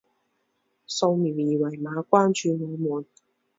[0.87, 3.05] 扫描二维码关注我们。